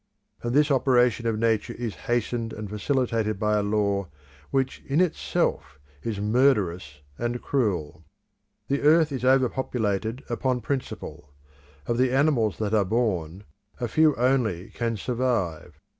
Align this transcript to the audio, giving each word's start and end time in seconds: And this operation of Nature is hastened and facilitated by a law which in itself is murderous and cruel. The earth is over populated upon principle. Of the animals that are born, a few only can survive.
And 0.41 0.55
this 0.55 0.71
operation 0.71 1.27
of 1.27 1.37
Nature 1.37 1.75
is 1.77 1.93
hastened 1.93 2.53
and 2.53 2.67
facilitated 2.67 3.37
by 3.39 3.57
a 3.57 3.61
law 3.61 4.07
which 4.49 4.81
in 4.87 4.99
itself 4.99 5.77
is 6.01 6.19
murderous 6.19 7.01
and 7.19 7.39
cruel. 7.39 8.03
The 8.67 8.81
earth 8.81 9.11
is 9.11 9.23
over 9.23 9.47
populated 9.47 10.23
upon 10.27 10.61
principle. 10.61 11.31
Of 11.85 11.99
the 11.99 12.11
animals 12.11 12.57
that 12.57 12.73
are 12.73 12.83
born, 12.83 13.43
a 13.79 13.87
few 13.87 14.15
only 14.15 14.71
can 14.71 14.97
survive. 14.97 15.79